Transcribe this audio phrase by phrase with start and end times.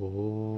[0.00, 0.53] Oh.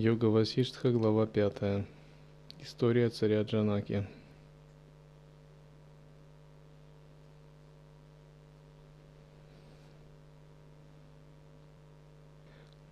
[0.00, 1.84] Йога Васиштха, глава 5.
[2.62, 4.04] История царя Джанаки.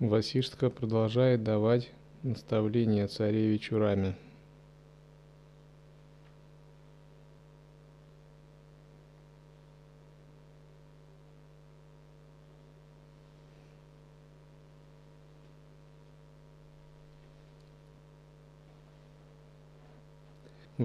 [0.01, 1.93] Васиштха продолжает давать
[2.25, 4.17] наставления царевичу Раме.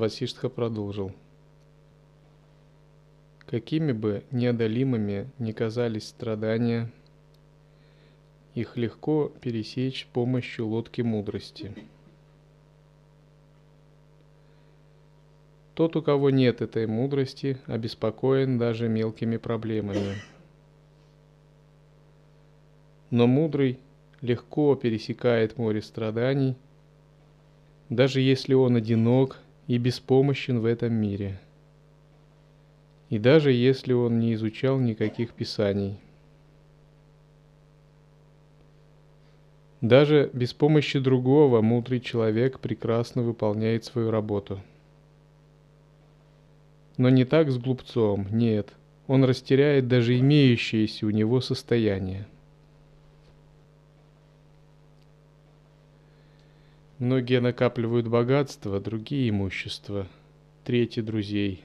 [0.02, 1.12] Васиштха продолжил.
[3.46, 6.92] Какими бы неодолимыми ни казались страдания,
[8.56, 11.76] их легко пересечь с помощью лодки мудрости.
[15.76, 20.16] Тот, у кого нет этой мудрости, обеспокоен даже мелкими проблемами.
[23.12, 23.78] Но мудрый
[24.22, 26.56] легко пересекает море страданий,
[27.90, 29.38] даже если он одинок
[29.72, 31.40] и беспомощен в этом мире.
[33.10, 35.98] И даже если он не изучал никаких писаний.
[39.80, 44.60] Даже без помощи другого мудрый человек прекрасно выполняет свою работу.
[46.98, 48.74] Но не так с глупцом, нет.
[49.08, 52.28] Он растеряет даже имеющееся у него состояние.
[57.02, 60.08] Многие накапливают богатство, другие имущество,
[60.64, 61.64] третьи друзей.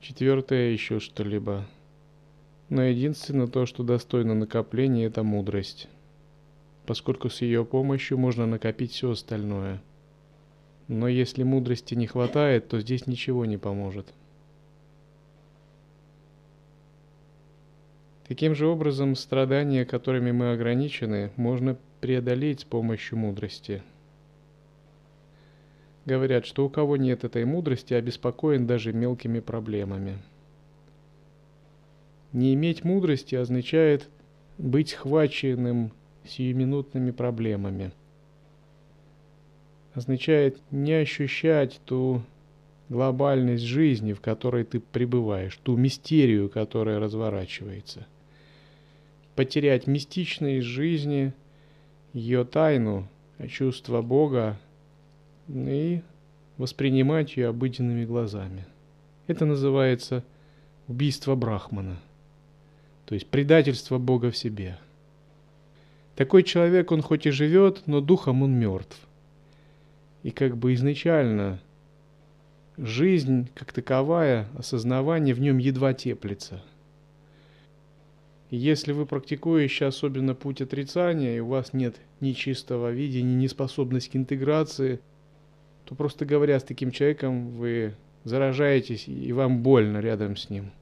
[0.00, 1.66] Четвертое еще что-либо.
[2.68, 5.88] Но единственное то, что достойно накопления, это мудрость,
[6.86, 9.82] поскольку с ее помощью можно накопить все остальное.
[10.86, 14.14] Но если мудрости не хватает, то здесь ничего не поможет.
[18.26, 23.82] Таким же образом, страдания, которыми мы ограничены, можно преодолеть с помощью мудрости.
[26.06, 30.18] Говорят, что у кого нет этой мудрости, обеспокоен даже мелкими проблемами.
[32.32, 34.08] Не иметь мудрости означает
[34.56, 35.92] быть схваченным
[36.26, 37.92] сиюминутными проблемами.
[39.92, 42.22] Означает не ощущать ту
[42.88, 48.06] глобальность жизни, в которой ты пребываешь, ту мистерию, которая разворачивается–
[49.34, 51.32] потерять мистичность жизни,
[52.12, 53.08] ее тайну,
[53.48, 54.58] чувство Бога
[55.48, 56.02] и
[56.56, 58.64] воспринимать ее обыденными глазами.
[59.26, 60.22] Это называется
[60.86, 61.96] убийство Брахмана,
[63.06, 64.78] то есть предательство Бога в себе.
[66.14, 68.96] Такой человек, он хоть и живет, но духом он мертв.
[70.22, 71.60] И как бы изначально
[72.76, 76.62] жизнь как таковая, осознавание в нем едва теплится–
[78.50, 84.10] если вы практикуете особенно путь отрицания, и у вас нет ни чистого видения, ни способности
[84.10, 85.00] к интеграции,
[85.84, 87.94] то просто говоря с таким человеком, вы
[88.24, 90.72] заражаетесь, и вам больно рядом с ним.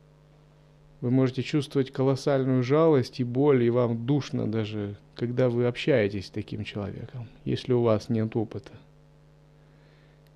[1.01, 6.31] Вы можете чувствовать колоссальную жалость и боль, и вам душно даже, когда вы общаетесь с
[6.31, 8.71] таким человеком, если у вас нет опыта.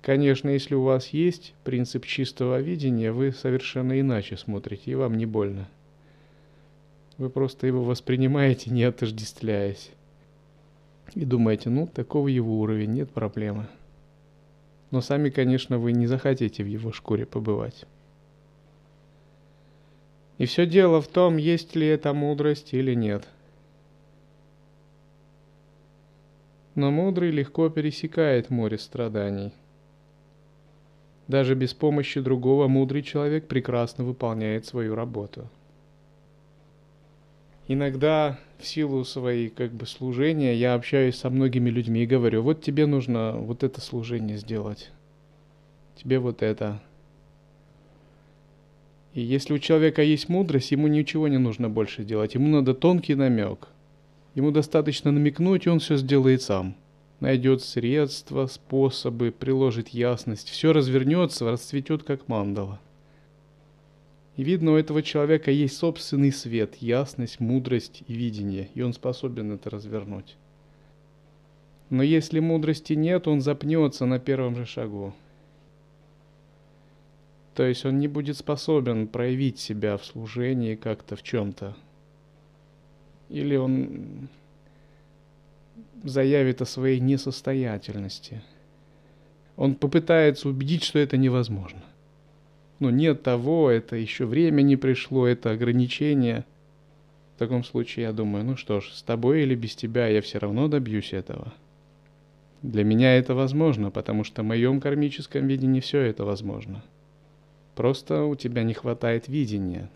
[0.01, 5.25] Конечно, если у вас есть принцип чистого видения, вы совершенно иначе смотрите, и вам не
[5.25, 5.69] больно.
[7.17, 9.89] Вы просто его воспринимаете, не отождествляясь.
[11.15, 13.67] И думаете, ну, такого его уровень, нет проблемы.
[14.91, 17.85] Но сами, конечно, вы не захотите в его шкуре побывать.
[20.37, 23.27] И все дело в том, есть ли эта мудрость или нет.
[26.75, 29.51] Но мудрый легко пересекает море страданий.
[31.27, 35.49] Даже без помощи другого мудрый человек прекрасно выполняет свою работу–
[37.69, 42.61] Иногда в силу своей как бы служения я общаюсь со многими людьми и говорю, вот
[42.61, 44.89] тебе нужно вот это служение сделать,
[45.95, 46.81] тебе вот это.
[49.13, 53.15] И если у человека есть мудрость, ему ничего не нужно больше делать, ему надо тонкий
[53.15, 53.67] намек.
[54.33, 56.75] Ему достаточно намекнуть, и он все сделает сам.
[57.19, 62.79] Найдет средства, способы, приложит ясность, все развернется, расцветет как мандала.
[64.37, 69.51] И видно, у этого человека есть собственный свет, ясность, мудрость и видение, и он способен
[69.51, 70.37] это развернуть.
[71.89, 75.15] Но если мудрости нет, он запнется на первом же шагу.
[77.55, 81.75] То есть он не будет способен проявить себя в служении как-то в чем-то.
[83.29, 84.29] Или он
[86.03, 88.43] заявит о своей несостоятельности.
[89.55, 91.81] Он попытается убедить, что это невозможно
[92.79, 96.45] ну, нет того, это еще время не пришло, это ограничение.
[97.35, 100.37] В таком случае я думаю, ну что ж, с тобой или без тебя я все
[100.37, 101.53] равно добьюсь этого.
[102.61, 106.83] Для меня это возможно, потому что в моем кармическом видении все это возможно.
[107.75, 109.89] Просто у тебя не хватает видения.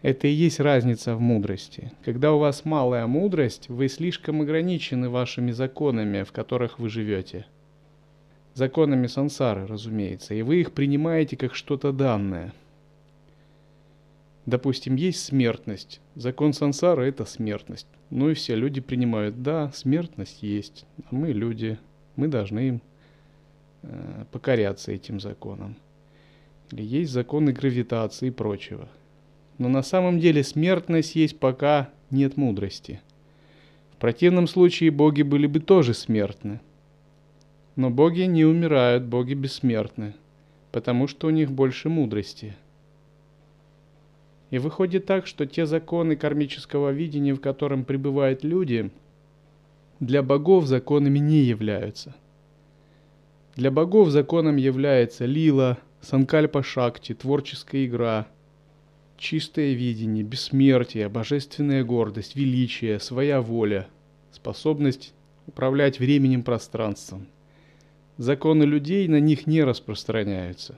[0.00, 1.92] Это и есть разница в мудрости.
[2.04, 7.46] Когда у вас малая мудрость, вы слишком ограничены вашими законами, в которых вы живете–
[8.54, 12.52] законами сансары, разумеется, и вы их принимаете как что-то данное.
[14.46, 16.00] Допустим, есть смертность.
[16.14, 17.86] Закон сансары– это смертность.
[18.10, 21.78] Ну и все люди принимают, да, смертность есть, а мы люди,
[22.16, 22.82] мы должны им
[23.82, 25.76] э, покоряться этим законам.
[26.70, 28.88] Или есть законы гравитации и прочего.
[29.58, 33.00] Но на самом деле смертность есть, пока нет мудрости.
[33.92, 36.60] В противном случае боги были бы тоже смертны–
[37.76, 40.14] но боги не умирают, боги бессмертны,
[40.70, 42.54] потому что у них больше мудрости.
[44.50, 48.90] И выходит так, что те законы кармического видения, в котором пребывают люди,
[49.98, 52.14] для богов законами не являются.
[53.56, 58.28] Для богов законом является лила, санкальпа шакти, творческая игра,
[59.16, 63.88] чистое видение, бессмертие, божественная гордость, величие, своя воля,
[64.32, 65.14] способность
[65.46, 67.26] управлять временем пространством
[68.18, 70.76] законы людей на них не распространяются.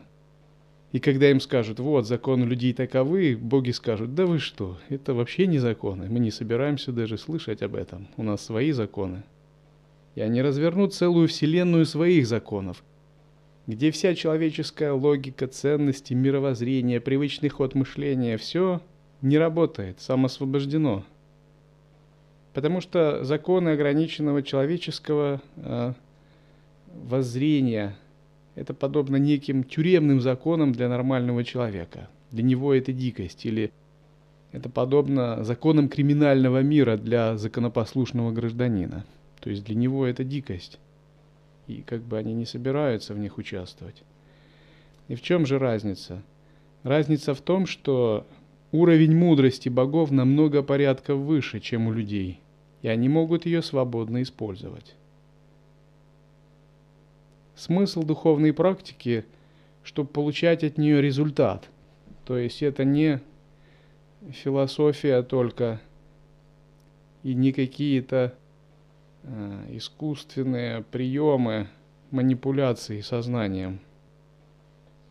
[0.92, 5.46] И когда им скажут, вот, законы людей таковы, боги скажут, да вы что, это вообще
[5.46, 9.22] не законы, мы не собираемся даже слышать об этом, у нас свои законы.
[10.14, 12.82] И они развернут целую вселенную своих законов,
[13.66, 18.80] где вся человеческая логика, ценности, мировоззрение, привычный ход мышления, все
[19.20, 21.04] не работает, самосвобождено.
[22.54, 25.42] Потому что законы ограниченного человеческого
[27.04, 27.96] воззрение,
[28.54, 32.08] это подобно неким тюремным законам для нормального человека.
[32.32, 33.70] Для него это дикость или
[34.52, 39.04] это подобно законам криминального мира для законопослушного гражданина.
[39.40, 40.78] То есть для него это дикость.
[41.66, 44.02] И как бы они не собираются в них участвовать.
[45.08, 46.22] И в чем же разница?
[46.82, 48.26] Разница в том, что
[48.72, 52.40] уровень мудрости богов намного порядков выше, чем у людей,
[52.82, 54.94] и они могут ее свободно использовать.
[57.56, 59.24] Смысл духовной практики,
[59.82, 61.70] чтобы получать от нее результат.
[62.26, 63.20] То есть это не
[64.30, 65.80] философия только
[67.22, 68.34] и не какие-то
[69.22, 71.68] э, искусственные приемы
[72.10, 73.80] манипуляции сознанием.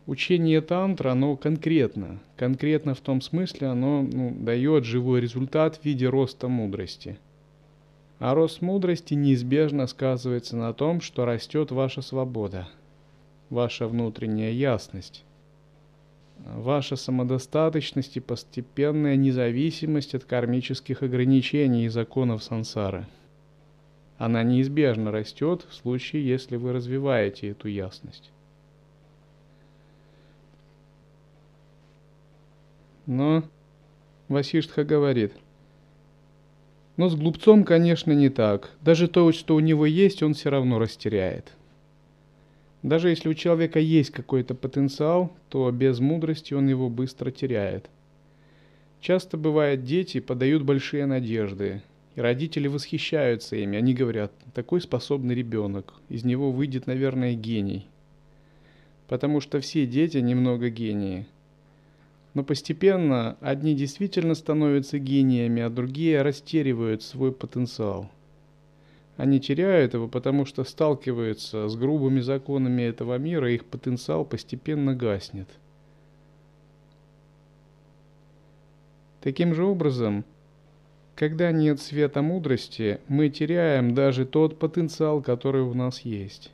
[0.06, 2.20] Учение тантра, оно конкретно.
[2.36, 7.18] Конкретно в том смысле, оно ну, дает живой результат в виде роста мудрости–
[8.18, 12.68] а рост мудрости неизбежно сказывается на том, что растет ваша свобода,
[13.50, 15.24] ваша внутренняя ясность,
[16.38, 23.06] ваша самодостаточность и постепенная независимость от кармических ограничений и законов сансары.
[24.18, 28.30] Она неизбежно растет в случае, если вы развиваете эту ясность.
[33.04, 33.44] Но
[34.28, 35.34] Васиштха говорит–
[36.96, 38.70] но с глупцом, конечно, не так.
[38.80, 41.52] Даже то, что у него есть, он все равно растеряет.
[42.82, 47.90] Даже если у человека есть какой-то потенциал, то без мудрости он его быстро теряет.
[49.00, 51.82] Часто бывает, дети подают большие надежды,
[52.14, 53.76] и родители восхищаются ими.
[53.76, 57.86] Они говорят, такой способный ребенок, из него выйдет, наверное, гений.
[59.06, 61.26] Потому что все дети немного гении–
[62.36, 68.10] но постепенно одни действительно становятся гениями, а другие растеривают свой потенциал.
[69.16, 74.94] Они теряют его, потому что сталкиваются с грубыми законами этого мира, и их потенциал постепенно
[74.94, 75.48] гаснет.
[79.22, 80.22] Таким же образом,
[81.14, 86.52] Когда нет света мудрости, мы теряем даже тот потенциал, который у нас есть.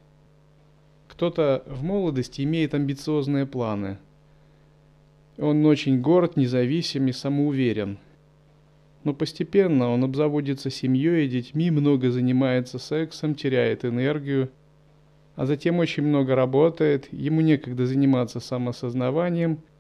[1.09, 3.99] Кто-то в молодости имеет амбициозные планы.
[5.39, 7.99] Он очень горд, независим и самоуверен.
[9.05, 14.51] Но постепенно он обзаводится семьей и детьми, много занимается сексом, теряет энергию,
[15.35, 19.59] а затем очень много работает, ему некогда заниматься самосознаванием–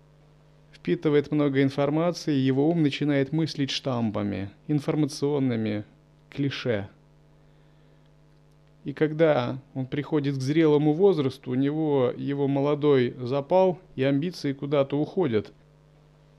[0.82, 5.84] впитывает много информации, его ум начинает мыслить штампами, информационными,
[6.28, 6.88] клише.
[8.84, 14.98] И когда он приходит к зрелому возрасту, у него его молодой запал и амбиции куда-то
[14.98, 15.52] уходят.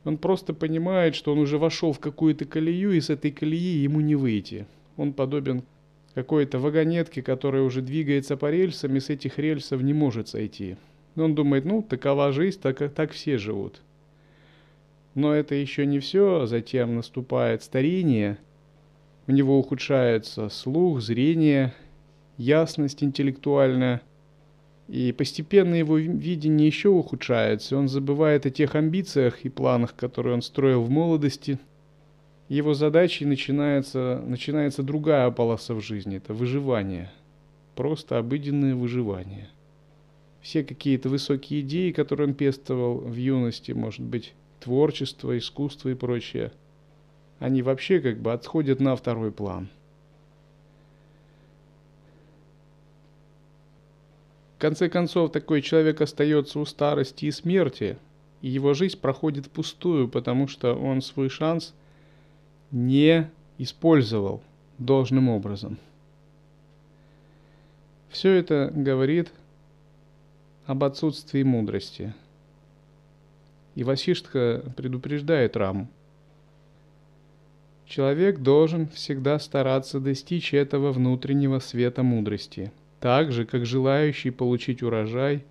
[0.04, 4.02] Он просто понимает, что он уже вошел в какую-то колею, и с этой колеи ему
[4.02, 4.68] не выйти.
[4.98, 5.64] Он подобен
[6.14, 10.76] какой-то вагонетке, которая уже двигается по рельсам, и с этих рельсов не может сойти.
[11.16, 13.82] Он думает, ну, такова жизнь, так, так все живут.
[15.16, 18.38] Но это еще не все, затем наступает старение,
[19.26, 21.74] у него ухудшается слух, зрение,
[22.38, 24.02] ясность интеллектуальная,
[24.88, 30.42] и постепенно его видение еще ухудшается, он забывает о тех амбициях и планах, которые он
[30.42, 31.58] строил в молодости.
[32.50, 37.12] Его задачей начинается, начинается другая полоса в жизни, это выживание,
[37.76, 39.50] просто обыденное выживание.
[40.42, 46.52] Все какие-то высокие идеи, которые он пестовал в юности, может быть, творчество, искусство и прочее,
[47.40, 49.70] они вообще как бы отходят на второй план.
[54.64, 57.98] Конце концов, такой человек остается у старости и смерти,
[58.42, 61.74] и его жизнь проходит пустую, потому что он свой шанс
[62.72, 64.42] не использовал
[64.78, 65.78] должным образом.
[68.10, 69.32] Все это говорит
[70.66, 72.14] об отсутствии мудрости–
[73.76, 75.88] и Васиштха предупреждает Раму.
[77.86, 82.72] Человек должен всегда стараться достичь этого внутреннего света мудрости,
[83.04, 85.44] так же, как желающий получить урожай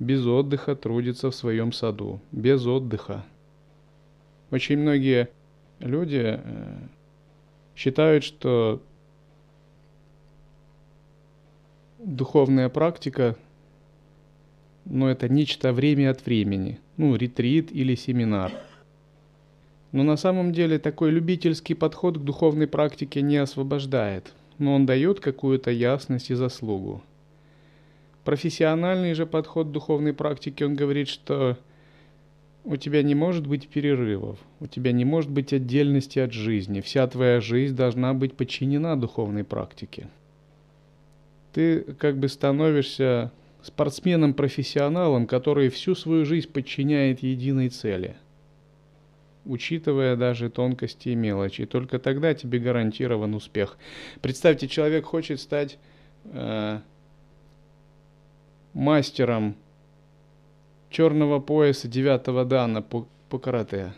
[0.00, 3.24] без отдыха трудится в своем саду, без отдыха.
[4.50, 5.28] Очень многие
[5.78, 6.78] люди э,
[7.76, 8.82] считают, что
[12.00, 13.36] духовная практика
[14.84, 18.50] но это нечто время от времени, ну, ретрит или семинар.
[19.92, 25.20] Но на самом деле такой любительский подход к духовной практике не освобождает, но он дает
[25.20, 27.02] какую-то ясность и заслугу.
[28.24, 31.56] Профессиональный же подход к духовной практике, он говорит, что
[32.64, 37.06] у тебя не может быть перерывов, у тебя не может быть отдельности от жизни, вся
[37.06, 40.08] твоя жизнь должна быть подчинена духовной практике.
[41.54, 48.16] Ты как бы становишься спортсменом-профессионалом, который всю свою жизнь подчиняет единой цели,
[49.48, 51.66] учитывая даже тонкости и мелочи.
[51.66, 53.76] Только тогда тебе гарантирован успех.
[54.20, 55.78] Представьте, человек хочет стать
[56.26, 56.78] э,
[58.74, 59.56] мастером
[60.90, 63.92] черного пояса девятого дана по, по карате.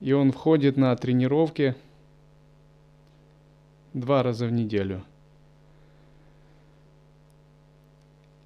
[0.00, 1.76] И он входит на тренировки–
[3.94, 5.02] два раза в неделю.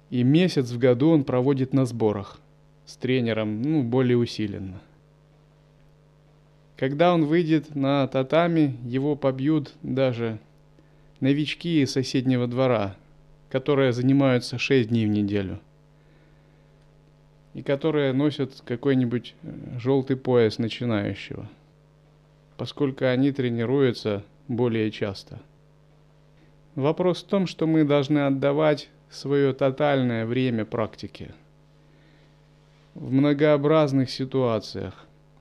[0.09, 2.39] И месяц в году он проводит на сборах
[2.85, 4.81] с тренером, ну, более усиленно.
[6.75, 10.39] Когда он выйдет на татами, его побьют даже
[11.19, 12.95] новички из соседнего двора,
[13.49, 15.59] которые занимаются 6 дней в неделю.
[17.53, 21.49] И которые носят какой-нибудь э, желтый пояс начинающего,
[22.57, 25.39] поскольку они тренируются более часто.
[26.75, 31.33] Вопрос в том, что мы должны отдавать свое тотальное время практике
[32.93, 34.93] в многообразных ситуациях.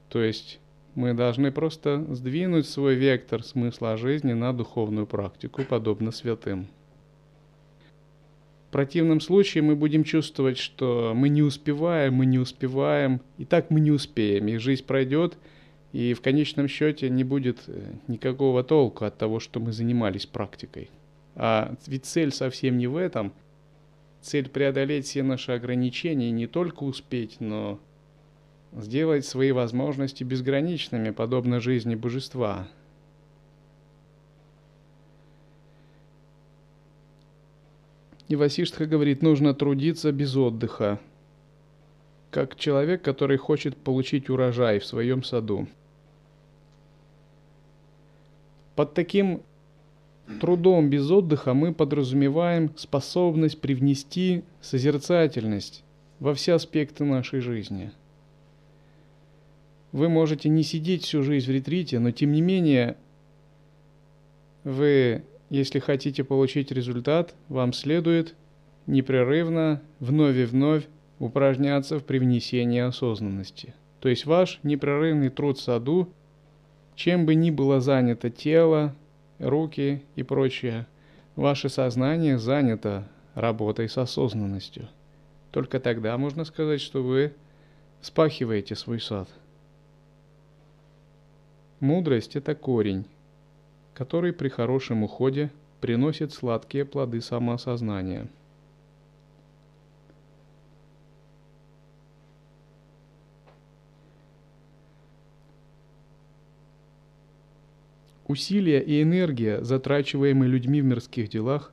[0.09, 0.61] То есть
[0.95, 6.69] мы должны просто сдвинуть свой вектор смысла жизни на духовную практику, подобно святым.
[8.69, 13.71] В противном случае мы будем чувствовать, что мы не успеваем, мы не успеваем, и так
[13.71, 15.39] мы не успеем, и жизнь пройдет,
[15.93, 20.91] и в конечном счете не будет э, никакого толку от того, что мы занимались практикой.
[21.35, 23.33] А ведь цель совсем не в этом.
[24.29, 27.81] Цель преодолеть все наши ограничения, не только успеть, но
[28.77, 32.69] сделать свои возможности безграничными, подобно жизни божества.
[38.29, 41.01] И Васиштха говорит, нужно трудиться без отдыха,
[42.31, 45.67] как человек, который хочет получить урожай в своем саду.
[48.77, 49.41] Под таким
[50.41, 55.85] трудом без отдыха мы подразумеваем способность привнести созерцательность
[56.21, 57.91] во все аспекты нашей жизни.
[59.93, 62.97] Вы можете не сидеть всю жизнь в ретрите, но тем не менее
[64.65, 68.35] вы, если хотите получить результат, вам следует
[68.87, 70.85] непрерывно, вновь и вновь
[71.19, 73.75] упражняться в привнесении осознанности.
[74.01, 76.09] То есть ваш непрерывный труд в саду,
[76.95, 78.95] чем бы ни было занято тело,
[79.39, 80.87] руки и прочее,
[81.37, 84.89] ваше сознание занято работой с осознанностью.
[85.51, 87.33] Только тогда можно сказать, что вы
[88.01, 89.29] спахиваете свой сад.
[91.81, 93.05] Мудрость– это корень,
[93.95, 98.27] который при хорошем уходе приносит сладкие плоды самоосознания.
[108.29, 111.73] Усилия и энергия, затрачиваемые людьми в мирских делах,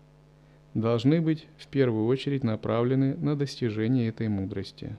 [0.74, 4.96] должны быть в первую очередь направлены на достижение этой мудрости.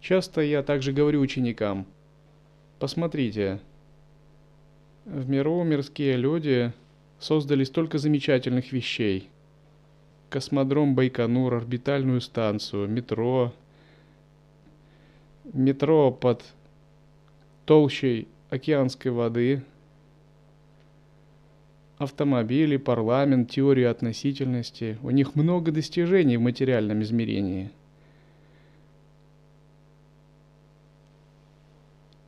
[0.00, 1.86] Часто я также говорю ученикам,
[2.80, 3.60] посмотрите,
[5.04, 6.72] в миру мирские люди
[7.20, 9.30] создали столько замечательных вещей.
[10.30, 13.54] Космодром Байконур, орбитальную станцию, метро,
[15.52, 16.42] метро под
[17.66, 19.62] толщей океанской воды–
[21.98, 24.98] автомобили, парламент, теорию относительности.
[25.02, 27.70] У них много достижений в материальном измерении.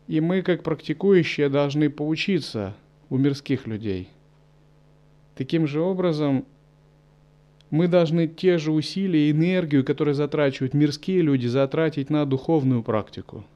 [0.09, 2.75] И мы, как практикующие, должны поучиться
[3.11, 4.09] у мирских людей.
[5.35, 6.45] Таким же образом,
[7.71, 13.45] мы должны те же усилия и энергию, которые затрачивают мирские люди, затратить на духовную практику–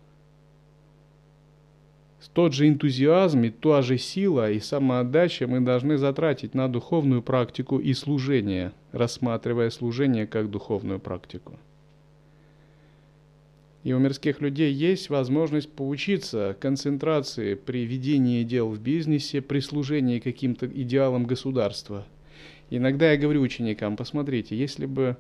[2.33, 7.79] тот же энтузиазм и та же сила и самоотдача мы должны затратить на духовную практику
[7.79, 11.59] и служение, рассматривая служение как духовную практику.
[13.83, 20.19] И у мирских людей есть возможность поучиться концентрации при ведении дел в бизнесе, при служении
[20.19, 22.07] каким-то идеалам государства.
[22.69, 25.17] Иногда я говорю ученикам, посмотрите, если бы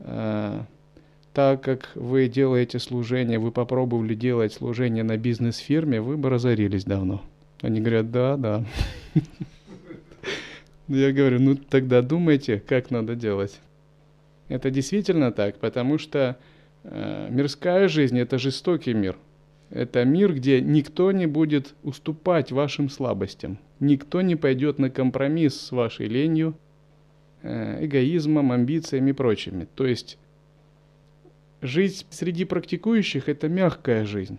[0.00, 0.60] э,
[1.38, 7.22] так как вы делаете служение, вы попробовали делать служение на бизнес-фирме, вы бы разорились давно.
[7.60, 8.64] Они говорят, да, да.
[10.88, 13.60] Я говорю, ну тогда думайте, как надо делать.
[14.48, 16.36] Это действительно так, потому что
[16.82, 19.16] э, мирская жизнь это жестокий мир.
[19.70, 23.60] Это мир, где никто не будет уступать вашим слабостям.
[23.78, 26.58] Никто не пойдет на компромисс с вашей ленью,
[27.42, 29.68] э, эгоизмом, амбициями и прочими.
[29.76, 30.18] То есть
[31.60, 34.38] Жизнь среди практикующих– это мягкая жизнь.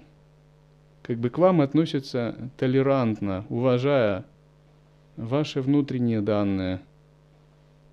[1.02, 4.24] Как бы к вам относятся толерантно, уважая
[5.18, 6.80] ваши внутренние данные,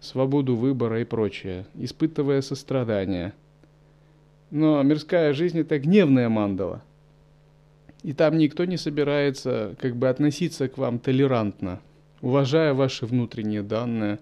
[0.00, 3.32] свободу выбора и прочее, испытывая сострадание.
[4.52, 6.84] Но мирская жизнь– это гневная мандала.
[8.04, 11.80] И там никто не собирается как бы относиться к вам толерантно,
[12.20, 14.20] уважая ваши внутренние данные.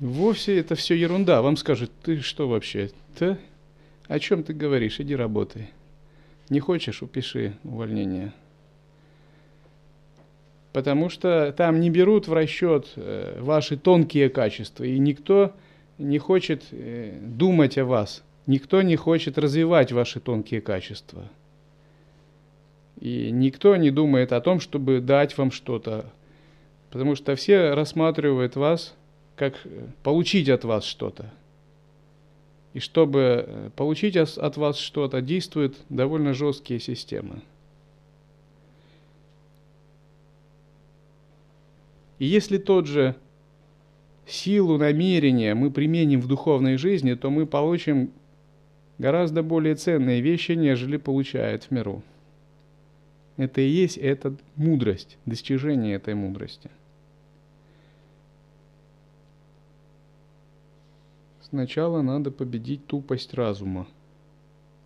[0.00, 1.40] Вовсе это все ерунда.
[1.40, 3.38] Вам скажут, ты что вообще, да?
[4.08, 5.00] О чем ты говоришь?
[5.00, 5.70] Иди работай.
[6.50, 8.32] Не хочешь, упиши увольнение.
[10.72, 15.52] Потому что там не берут в расчет э, ваши тонкие качества, и никто
[15.98, 21.28] не хочет э, думать о вас, никто не хочет развивать ваши тонкие качества.
[23.00, 26.06] И никто не думает о том, чтобы дать вам что-то,
[26.90, 28.94] потому что все рассматривают вас
[29.36, 31.32] как э, получить от вас что-то.
[32.72, 37.42] И чтобы э, получить от вас что-то, действуют довольно жесткие системы.
[42.18, 43.16] И если тот же
[44.26, 48.10] силу намерения мы применим в духовной жизни, то мы получим
[48.98, 52.02] гораздо более ценные вещи, нежели получает в миру.
[53.36, 56.70] Это и есть эта мудрость, достижение этой мудрости–
[61.54, 63.86] Сначала надо победить тупость разума,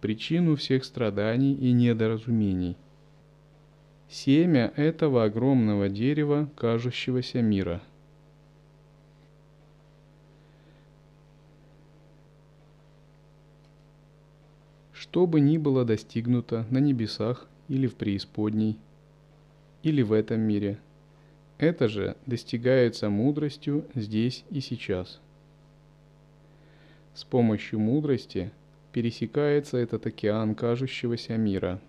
[0.02, 2.76] причину всех страданий и недоразумений.
[4.10, 7.80] Семя этого огромного дерева, кажущегося мира.
[14.92, 18.76] Что бы ни было достигнуто на небесах или в преисподней,
[19.82, 20.78] или в этом мире,
[21.56, 25.18] это же достигается мудростью здесь и сейчас–
[27.18, 28.52] с помощью мудрости
[28.92, 31.80] пересекается этот океан кажущегося мира.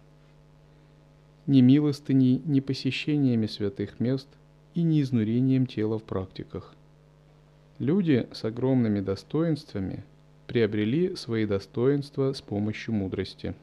[1.46, 4.28] Ни милостыней, ни посещениями святых мест
[4.74, 6.74] и ни изнурением тела в практиках.
[7.78, 10.04] Люди с огромными достоинствами
[10.48, 13.54] приобрели свои достоинства с помощью мудрости.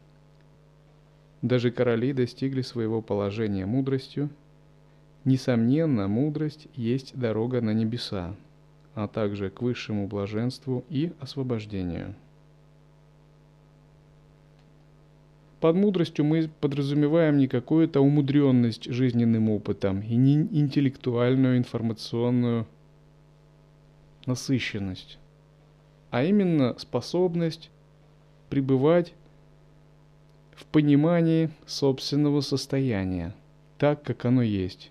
[1.43, 4.31] Даже короли достигли своего положения мудростью.
[5.25, 8.37] Несомненно, мудрость есть дорога на небеса,
[8.97, 12.15] а также к высшему блаженству и освобождению.
[15.61, 22.67] Под мудростью мы подразумеваем не какую-то умудренность жизненным опытом и не интеллектуальную информационную
[24.25, 25.19] насыщенность,
[26.11, 27.71] а именно способность
[28.49, 29.13] пребывать
[30.55, 33.35] в понимании собственного состояния,
[33.77, 34.91] так, как оно есть.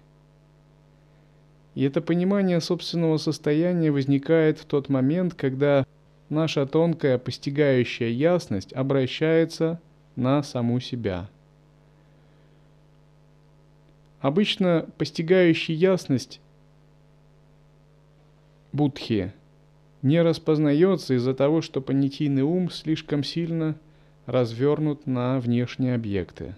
[1.75, 5.85] И это понимание собственного состояния возникает в тот момент, когда
[6.29, 9.79] наша тонкая постигающая ясность обращается
[10.15, 11.29] на саму себя.
[14.21, 16.39] Обычно постигающий ясность
[18.71, 19.33] будхи
[20.01, 23.75] не распознается из-за того, что понятийный ум слишком сильно
[24.25, 26.55] развернут на внешние объекты.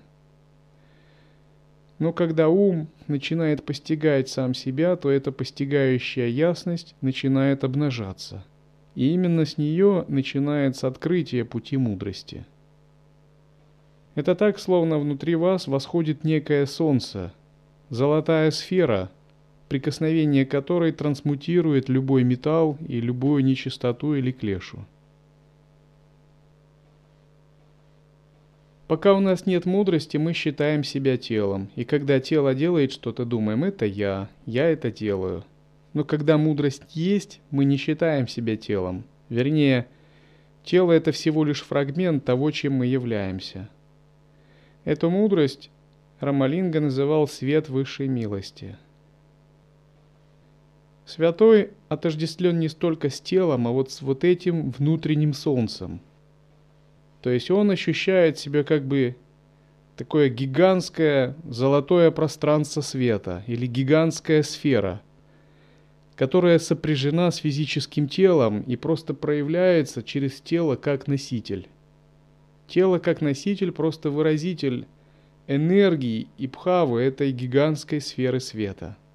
[2.00, 8.44] Но когда ум начинает постигать сам себя, то эта постигающая ясность начинает обнажаться.
[8.96, 12.46] И именно с нее начинается открытие пути мудрости.
[14.16, 17.34] Это так, словно внутри вас восходит некое солнце,
[17.90, 19.12] золотая сфера,
[19.70, 24.86] прикосновение которой трансмутирует любой металл и любую нечистоту или клешу.
[28.88, 33.66] Пока у нас нет мудрости, мы считаем себя телом, и когда тело делает что-то, думаем,
[33.66, 35.44] это я, я это делаю.
[35.94, 39.04] Но когда мудрость есть, мы не считаем себя телом.
[39.28, 39.88] Вернее,
[40.64, 43.68] тело это всего лишь фрагмент того, чем мы являемся.
[44.86, 45.70] Эту мудрость
[46.22, 48.78] Рамалинга называл свет высшей милости.
[51.06, 56.00] Святой отождествлен не столько с телом, а вот с вот этим внутренним солнцем–
[57.28, 59.18] то есть он ощущает себя как бы
[59.98, 65.02] такое гигантское золотое пространство света или гигантская сфера,
[66.16, 71.68] которая сопряжена с физическим телом и просто проявляется через тело как носитель.
[72.66, 74.88] Тело как носитель просто выразитель
[75.48, 78.96] энергии и пхавы этой гигантской сферы света–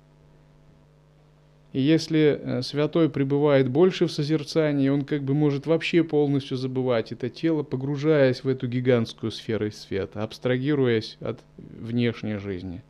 [1.73, 7.13] и если э, святой пребывает больше в созерцании, он как бы может вообще полностью забывать
[7.13, 12.83] это тело, погружаясь в эту гигантскую сферу света, абстрагируясь от внешней жизни.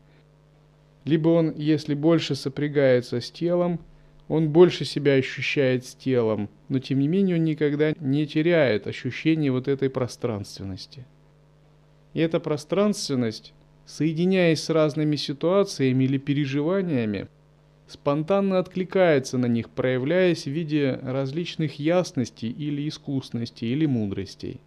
[1.05, 3.79] Либо он, если больше сопрягается с телом,
[4.29, 9.53] он больше себя ощущает с телом, но тем не менее он никогда не теряет ощущение
[9.53, 11.05] вот этой пространственности.
[12.15, 13.53] И эта пространственность,
[13.87, 17.29] соединяясь с разными ситуациями или переживаниями,
[17.93, 24.61] спонтанно откликается на них, проявляясь в виде различных ясностей или искусностей или мудростей.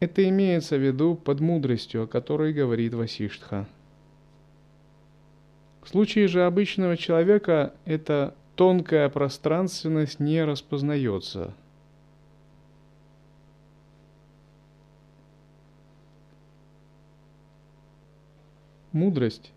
[0.00, 3.68] Это имеется в виду под мудростью, о которой говорит Васиштха.
[5.82, 11.54] В случае же обычного человека эта тонкая пространственность не распознается.
[18.90, 19.51] Мудрость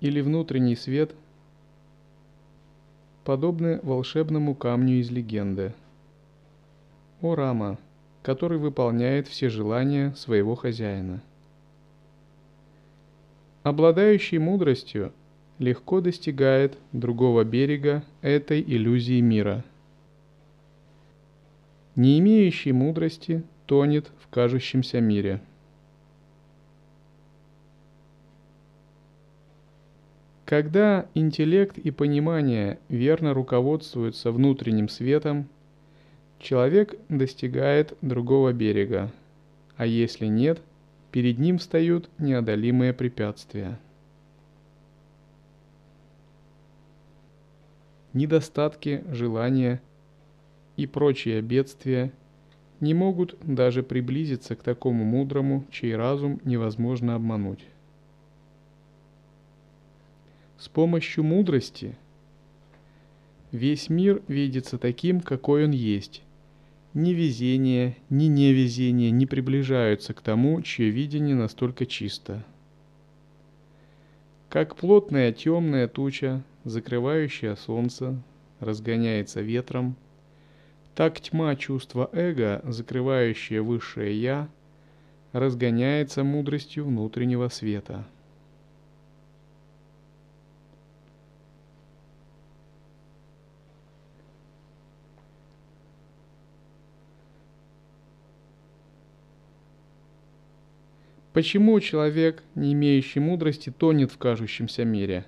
[0.00, 1.14] или внутренний свет
[3.24, 5.74] подобны волшебному камню из легенды.
[7.20, 7.78] О Рама,
[8.22, 11.20] который выполняет все желания своего хозяина.
[13.64, 15.12] Обладающий мудростью
[15.58, 19.64] легко достигает другого берега этой иллюзии мира.
[21.96, 25.40] Не имеющий мудрости тонет в кажущемся мире–
[30.48, 35.46] Когда интеллект и понимание верно руководствуются внутренним светом,
[36.38, 39.12] человек достигает другого берега,
[39.76, 40.62] а если нет,
[41.12, 43.78] перед ним встают неодолимые препятствия.
[48.14, 49.82] Недостатки, желания
[50.78, 52.10] и прочие бедствия
[52.80, 57.66] не могут даже приблизиться к такому мудрому, чей разум невозможно обмануть.
[60.58, 61.94] С помощью мудрости
[63.52, 66.24] весь мир видится таким, какой он есть.
[66.94, 72.44] Ни везение, ни невезение не приближаются к тому, чье видение настолько чисто.
[74.48, 78.20] Как плотная темная туча, закрывающая солнце,
[78.58, 79.94] разгоняется ветром,
[80.96, 84.48] так тьма чувства эго, закрывающая высшее «я»,
[85.30, 88.04] разгоняется мудростью внутреннего света–
[101.38, 105.24] Почему человек, не имеющий мудрости, тонет в кажущемся мире?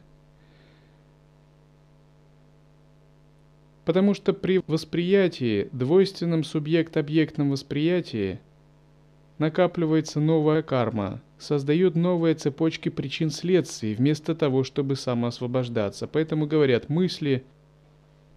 [3.84, 8.40] Потому что при восприятии, двойственном субъект-объектном восприятии,
[9.38, 16.08] накапливается новая карма, создает новые цепочки причин-следствий, вместо того, чтобы самоосвобождаться.
[16.08, 17.44] Поэтому говорят, мысли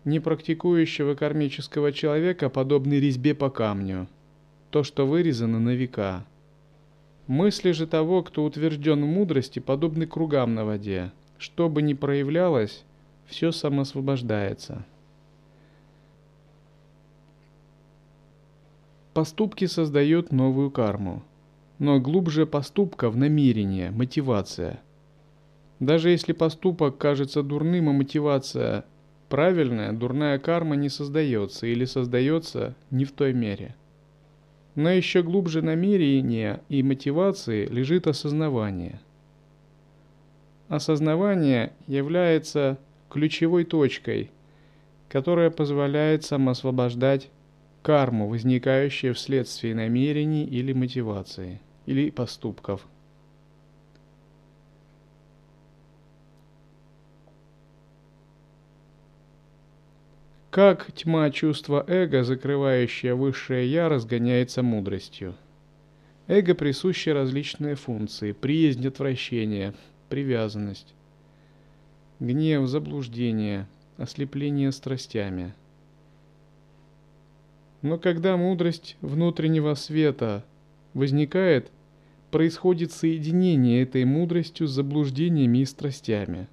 [0.05, 4.07] непрактикующего кармического человека подобны резьбе по камню,
[4.69, 6.23] то, что вырезано на века.
[7.27, 11.11] Мысли же того, кто утвержден в мудрости, подобны кругам на воде.
[11.37, 12.83] Что бы ни проявлялось,
[13.25, 14.85] все самосвобождается.
[19.13, 21.23] Поступки создают новую карму.
[21.79, 24.81] Но глубже поступка в намерение, мотивация.
[25.79, 28.85] Даже если поступок кажется дурным, а мотивация
[29.29, 33.75] правильная, дурная карма не создается или создается не в той мере–
[34.75, 38.99] но еще глубже намерения и мотивации лежит осознавание.
[40.67, 44.31] Осознавание является ключевой точкой,
[45.09, 47.29] которая позволяет самоосвобождать
[47.83, 52.87] карму, возникающую вследствие намерений или мотивации, или поступков–
[60.53, 65.33] Как тьма чувства эго, закрывающая высшее «я», разгоняется мудростью.
[66.27, 69.73] Эго присущи различные функции– приязнь, отвращение,
[70.09, 70.93] привязанность,
[72.19, 75.55] гнев, заблуждение, ослепление страстями.
[77.81, 80.45] Но когда мудрость внутреннего света
[80.93, 81.71] возникает,
[82.29, 86.47] происходит соединение этой мудростью с заблуждениями и страстями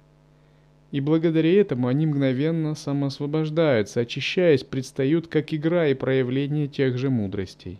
[0.91, 7.79] и благодаря этому они мгновенно самоосвобождаются, очищаясь, предстают как игра и проявление тех же мудростей.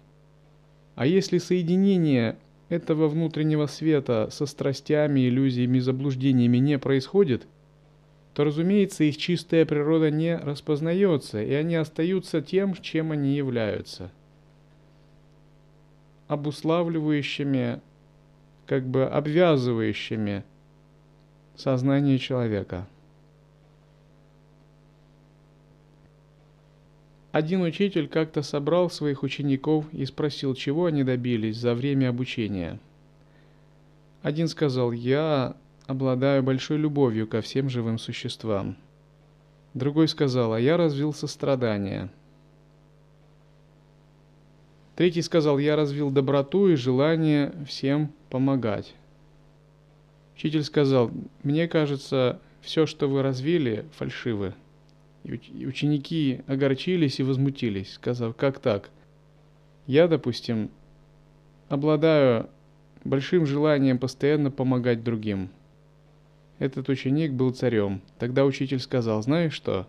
[0.96, 2.38] А если соединение
[2.70, 7.48] этого внутреннего света со страстями, иллюзиями, заблуждениями не происходит,
[8.34, 14.10] то, разумеется, их чистая природа не распознается, и они остаются тем, чем они являются.
[16.30, 17.82] Обуславливающими,
[18.66, 20.46] как бы обвязывающими
[21.58, 22.88] сознание человека–
[27.32, 32.78] Один учитель как-то собрал своих учеников и спросил, чего они добились за время обучения.
[34.22, 35.56] Один сказал, я
[35.88, 38.76] обладаю большой любовью ко всем живым существам.
[39.74, 42.10] Другой сказал, а я развил сострадание.
[44.98, 48.94] Третий сказал, я развил доброту и желание всем помогать.
[50.36, 51.12] Учитель сказал,
[51.44, 54.54] мне кажется, все, что вы развили, фальшивы.
[55.24, 58.90] И ученики огорчились и возмутились, сказав, как так?
[59.86, 60.70] Я, допустим,
[61.70, 62.50] обладаю
[63.04, 65.50] большим желанием постоянно помогать другим.
[66.60, 68.02] Этот ученик был царем.
[68.20, 69.88] Тогда учитель сказал, знаешь что?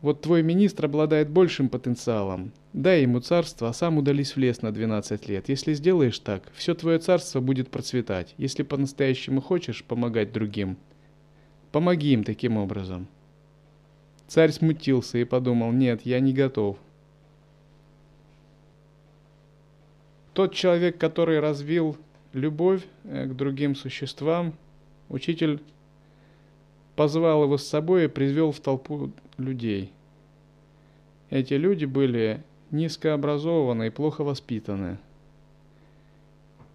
[0.00, 2.52] Вот твой министр обладает большим потенциалом.
[2.72, 5.48] Дай ему царство, а сам удались в лес на 12 лет.
[5.48, 8.34] Если сделаешь так, все твое царство будет процветать.
[8.36, 10.76] Если по-настоящему хочешь помогать другим–
[11.72, 13.08] Помоги им таким образом.
[14.28, 16.76] Царь смутился и подумал, нет, я не готов.
[20.34, 21.96] Тот человек, который развил
[22.34, 24.54] любовь э, к другим существам,
[25.08, 25.60] учитель
[26.94, 29.92] позвал его с собой и привел в толпу людей.
[31.30, 34.98] Эти люди были низкообразованы и плохо воспитаны.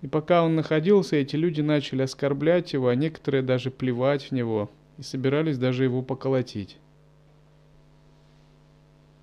[0.01, 4.71] И пока он находился, эти люди начали оскорблять его, а некоторые даже плевать в него–
[4.97, 6.77] и собирались даже его поколотить.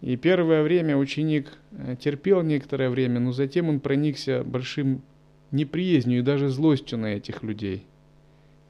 [0.00, 5.02] И первое время ученик э, терпел некоторое время, но затем он проникся большим
[5.50, 7.86] неприязнью и даже злостью на этих людей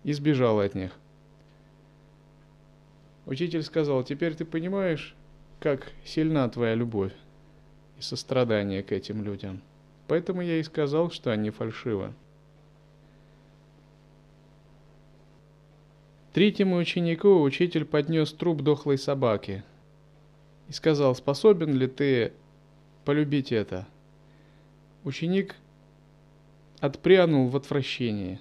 [0.05, 0.93] и сбежал от них.
[3.27, 5.17] Учитель сказал, теперь ты понимаешь,
[5.61, 7.13] как сильна твоя любовь
[7.99, 9.63] и сострадание к этим людям.
[10.07, 12.13] Поэтому я и сказал, что они фальшивы.
[16.35, 19.63] Третьему ученику учитель поднес труп дохлой собаки
[20.69, 22.33] и сказал, способен ли ты
[23.05, 23.87] полюбить это?
[25.05, 25.55] Ученик
[26.81, 28.41] отпрянул в отвращении.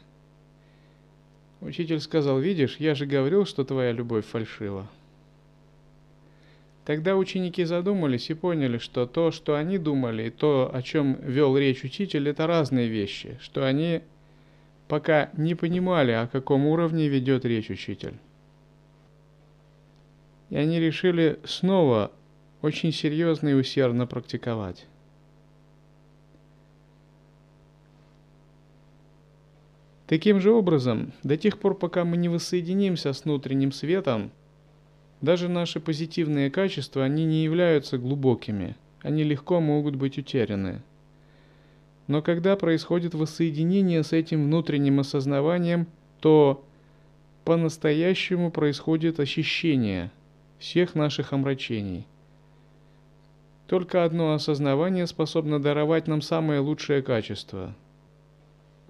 [1.62, 4.90] Учитель сказал, видишь, я же говорил, что твоя любовь фальшива.
[6.86, 11.56] Тогда ученики задумались и поняли, что то, что они думали, и то, о чем вел
[11.56, 14.02] речь учитель, это разные вещи, что они
[14.94, 18.14] пока не понимали, о каком уровне ведет речь учитель.
[20.52, 22.12] И они решили снова
[22.62, 24.86] очень серьезно и усердно практиковать.
[30.06, 34.30] Таким же образом, до тех пор, пока мы не воссоединимся с внутренним светом,
[35.22, 40.84] даже наши позитивные качества, они не являются глубокими, они легко могут быть утеряны.
[42.08, 45.88] Но когда происходит воссоединение с этим внутренним осознаванием,
[46.20, 46.64] то
[47.46, 50.12] по-настоящему происходит очищение
[50.60, 52.06] всех наших омрачений.
[53.68, 57.76] Только одно осознавание способно даровать нам самое лучшее качество–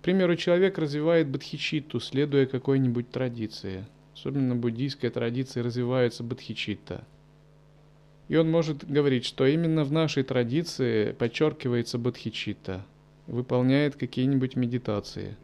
[0.03, 3.85] к примеру, человек развивает бодхичитту, следуя какой-нибудь традиции.
[4.13, 7.05] Особенно буддийская традиция развивается бодхичитта.
[8.27, 12.85] И он может говорить, что именно в нашей традиции подчеркивается бодхичитта,
[13.27, 15.37] выполняет какие-нибудь медитации,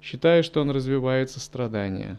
[0.00, 2.18] считая, что он развивает сострадание.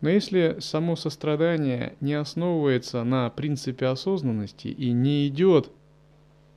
[0.00, 5.70] Но если само сострадание не основывается на принципе осознанности и не идет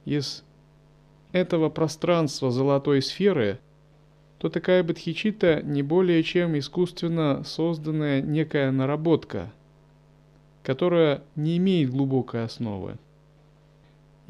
[0.06, 0.44] из
[1.32, 3.60] этого пространства золотой сферы–
[4.42, 9.54] то такая бодхичита не более чем искусственно созданная некая наработка,
[10.64, 12.98] которая не имеет глубокой основы.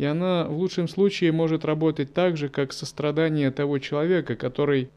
[0.01, 4.89] И она в лучшем случае может работать так же, как сострадание того человека, который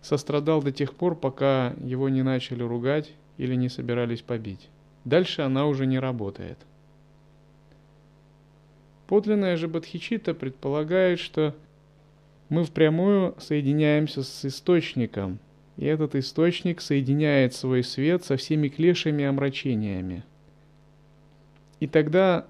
[0.00, 4.70] сострадал до тех пор, пока его не начали ругать или не собирались побить.
[5.04, 6.56] Дальше она уже не работает.
[9.08, 11.54] Подлинная же бодхичита предполагает, что
[12.48, 15.38] мы впрямую соединяемся с источником,
[15.76, 20.24] и этот источник соединяет свой свет со всеми клешами и омрачениями.
[21.78, 22.46] И тогда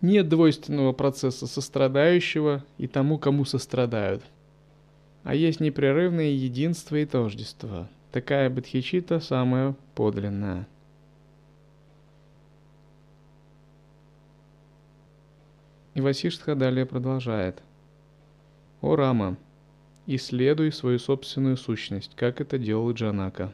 [0.00, 4.22] нет двойственного процесса сострадающего и тому, кому сострадают,
[5.22, 7.88] а есть непрерывное единство и тождество.
[8.12, 10.66] Такая бодхичита самая подлинная.
[15.94, 17.62] И Васиштха далее продолжает–
[18.80, 19.36] «О Рама,
[20.06, 23.52] исследуй свою собственную сущность, как это делал Джанака.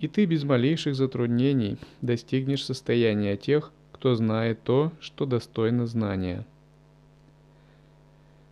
[0.00, 3.70] И ты без малейших затруднений достигнешь состояния тех,
[4.02, 6.44] кто знает то, что достойно знания.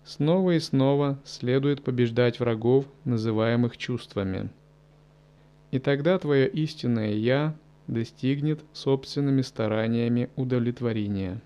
[0.04, 4.48] Снова и снова следует побеждать врагов, называемых чувствами.
[5.72, 7.56] И тогда твое истинное «Я»
[7.88, 11.42] достигнет собственными стараниями удовлетворения.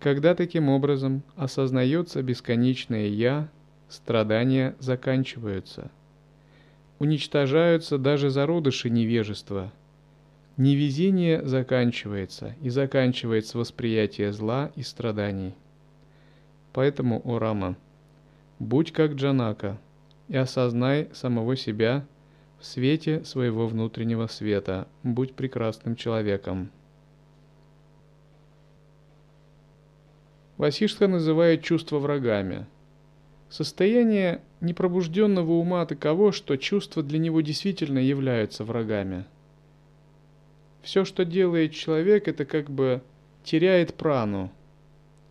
[0.00, 3.50] Когда таким образом осознается бесконечное «Я»,
[3.90, 5.90] страдания заканчиваются.
[7.00, 9.70] Уничтожаются даже зародыши невежества.
[10.56, 15.54] Невезение заканчивается, и заканчивается восприятие зла и страданий.
[16.72, 17.76] Поэтому, о Рама,
[18.60, 19.78] будь как Джанака
[20.28, 22.06] и осознай самого себя
[22.60, 26.70] в свете своего внутреннего света, будь прекрасным человеком.
[30.56, 32.66] Васишка называет чувства врагами.
[33.50, 39.24] Состояние непробужденного ума таково, что чувства для него действительно являются врагами.
[40.84, 43.02] Все, что делает человек, это как бы
[43.42, 44.52] теряет прану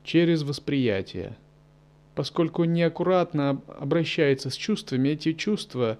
[0.04, 1.38] через восприятие.
[2.16, 5.98] Поскольку он неаккуратно обращается с чувствами, эти чувства,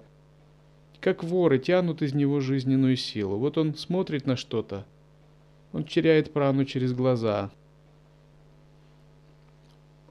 [1.00, 3.38] как воры, тянут из него жизненную силу.
[3.38, 4.84] Вот он смотрит на что-то,
[5.72, 7.50] он теряет прану через глаза–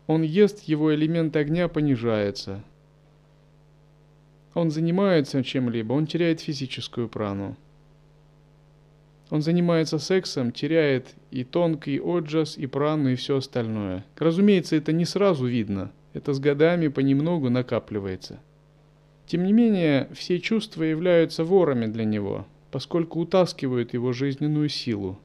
[0.05, 2.61] он ест, его элемент огня понижается.
[4.53, 7.55] Он занимается чем-либо, он теряет физическую прану.
[9.33, 14.05] Он занимается сексом, теряет и тонкий оджас, и прану, и все остальное.
[14.15, 15.91] Разумеется, это не сразу видно.
[16.13, 18.39] Это с годами понемногу накапливается.
[19.25, 25.17] Тем не менее, все чувства являются ворами для него, поскольку утаскивают его жизненную силу,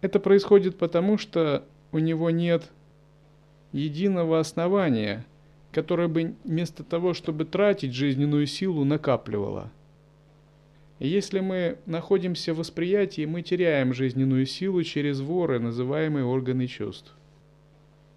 [0.00, 2.70] Это происходит потому, что у него нет
[3.72, 5.26] единого основания,
[5.72, 9.72] которое бы вместо того, чтобы тратить жизненную силу, накапливало.
[10.98, 17.14] Если мы находимся в восприятии, мы теряем жизненную силу через воры, называемые органы чувств.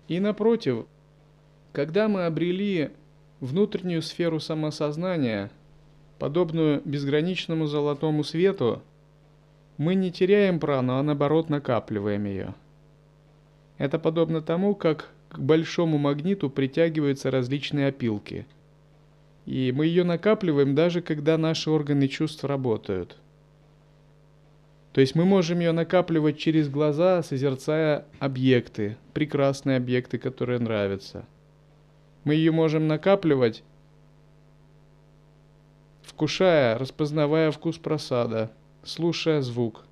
[0.07, 0.85] И напротив,
[1.73, 2.89] когда мы обрели
[3.39, 5.51] внутреннюю сферу самосознания,
[6.17, 8.81] подобную безграничному золотому свету,
[9.77, 12.55] мы не теряем прану, а наоборот накапливаем ее.
[13.77, 18.45] Это подобно тому, как к большому магниту притягиваются различные опилки.
[19.45, 23.17] И мы ее накапливаем даже когда наши органы чувств работают.
[24.93, 31.25] То есть мы можем ее накапливать через глаза, созерцая объекты, прекрасные объекты, которые нравятся.
[32.23, 33.63] Мы ее можем накапливать,
[36.03, 38.51] вкушая, распознавая вкус просада–
[38.83, 39.85] слушая звук.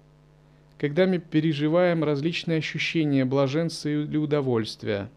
[0.77, 5.09] Когда мы переживаем различные ощущения блаженства или удовольствия.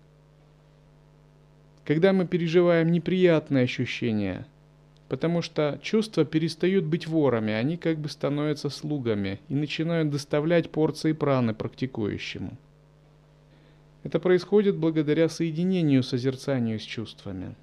[1.84, 4.46] Когда мы переживаем неприятные ощущения,
[5.08, 11.12] потому что чувства перестают быть ворами, они как бы становятся слугами и начинают доставлять порции
[11.12, 12.56] праны практикующему.
[14.04, 17.54] Это происходит благодаря соединению созерцанию с чувствами.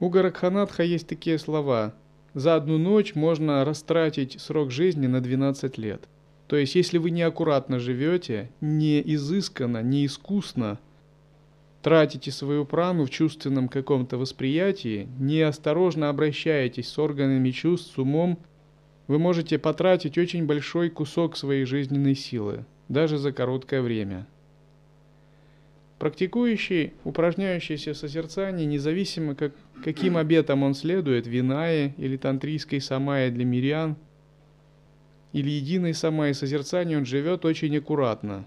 [0.00, 1.92] У Гаракханатха есть такие слова.
[2.34, 6.08] За одну ночь можно растратить срок жизни на 12 лет.
[6.46, 10.78] То есть, если вы неаккуратно живете, не изысканно, не искусно,
[11.82, 18.38] тратите свою прану в чувственном каком-то восприятии, неосторожно обращаетесь с органами чувств, с умом,
[19.06, 24.26] вы можете потратить очень большой кусок своей жизненной силы, даже за короткое время–
[26.00, 29.52] Практикующий, упражняющийся в созерцании, независимо как,
[29.84, 33.96] каким обетам он следует, винае или тантрийской самае для мирян,
[35.34, 38.46] или единой самае созерцания, он живет очень аккуратно.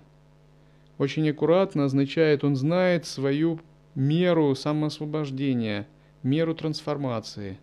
[0.98, 3.60] Очень аккуратно означает, он знает свою
[3.94, 5.88] меру самоосвобождения,
[6.24, 7.60] меру трансформации.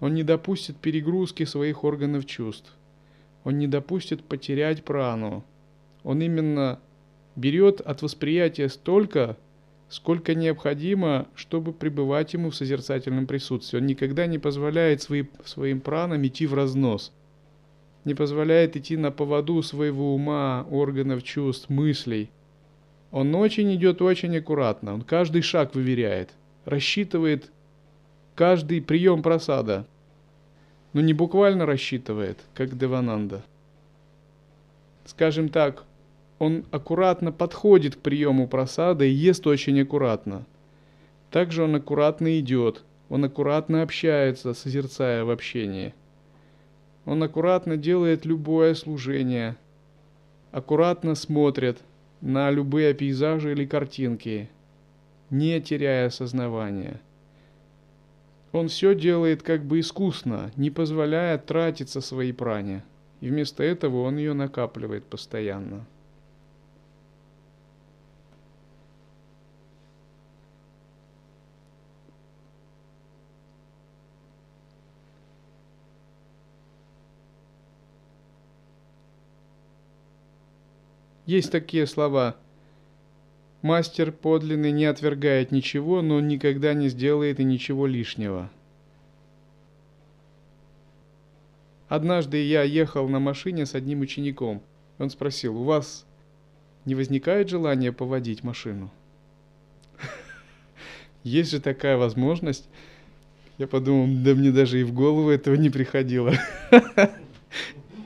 [0.00, 2.70] Он не допустит перегрузки своих органов чувств.
[3.44, 5.46] Он не допустит потерять прану.
[6.04, 6.78] Он именно
[7.36, 9.36] берет от восприятия столько,
[9.88, 13.78] сколько необходимо, чтобы пребывать ему в созерцательном присутствии.
[13.78, 17.12] Он никогда не позволяет свои, своим пранам идти в разнос,
[18.04, 22.30] не позволяет идти на поводу своего ума, органов чувств, мыслей.
[23.10, 26.30] Он очень идет очень аккуратно, он каждый шаг выверяет,
[26.64, 27.50] рассчитывает
[28.34, 29.86] каждый прием просада,
[30.92, 33.42] но не буквально рассчитывает, как Девананда.
[35.04, 35.84] Скажем так,
[36.42, 40.44] он аккуратно подходит к приему просада и ест очень аккуратно.
[41.30, 45.94] Также он аккуратно идет, он аккуратно общается, созерцая в общении.
[47.04, 49.54] Он аккуратно делает любое служение,
[50.50, 51.78] аккуратно смотрит
[52.20, 54.50] на любые пейзажи или картинки,
[55.30, 57.00] не теряя сознавания.
[58.50, 62.82] Он все делает как бы искусно, не позволяя тратиться своей пране,
[63.20, 65.86] и вместо этого он ее накапливает постоянно.
[81.32, 82.36] Есть такие слова.
[83.62, 88.50] Мастер подлинный не отвергает ничего, но никогда не сделает и ничего лишнего.
[91.88, 94.60] Однажды я ехал на машине с одним учеником.
[94.98, 96.04] Он спросил, у вас
[96.84, 98.90] не возникает желания поводить машину?
[101.22, 102.68] Есть же такая возможность.
[103.56, 106.34] Я подумал, да мне даже и в голову этого не приходило.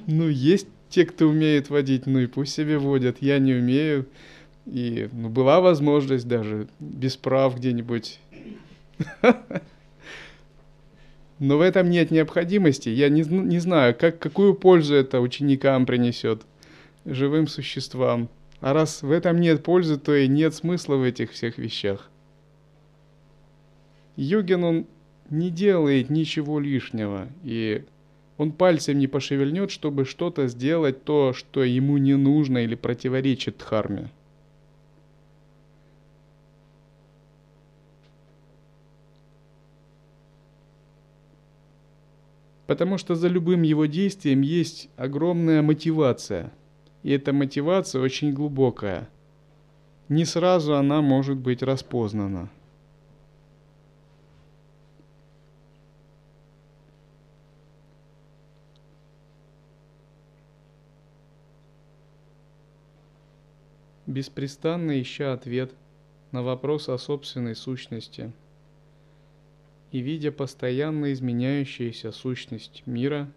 [0.09, 3.19] Ну, есть те, кто умеет водить, ну и пусть себе водят.
[3.21, 4.07] Я не умею.
[4.65, 8.19] И ну, была возможность даже без прав где-нибудь.
[11.39, 12.89] Но в этом нет необходимости.
[12.89, 16.47] Я не, не знаю, как, какую пользу это ученикам принесет,
[17.05, 18.31] живым существам.
[18.63, 22.09] А раз в этом нет пользы, то и нет смысла в этих всех вещах.
[24.17, 24.87] Йогин, он
[25.29, 27.29] не делает ничего лишнего.
[27.45, 27.85] И
[28.39, 34.11] он пальцем не пошевельнет, чтобы что-то сделать то, что ему не нужно или противоречит дхарме.
[42.67, 46.53] Потому что за любым его действием есть огромная мотивация.
[47.05, 49.09] И эта мотивация очень глубокая.
[50.09, 52.51] Не сразу она может быть распознана.
[64.07, 65.73] Беспрестанно ища ответ
[66.33, 68.33] на вопрос о собственной сущности
[69.93, 73.31] и видя постоянно изменяющуюся сущность мира,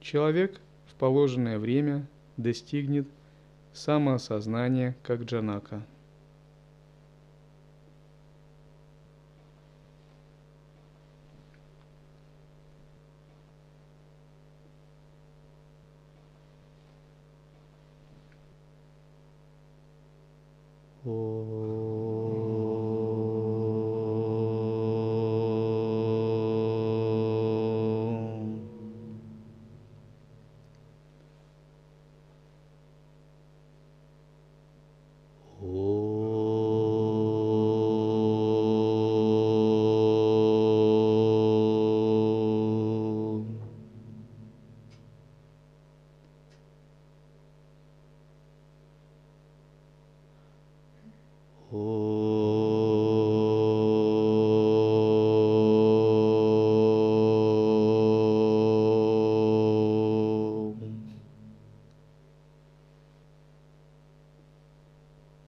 [0.00, 2.06] человек в положенное время
[2.36, 3.06] достигнет
[3.72, 5.86] самоосознания как Джанака–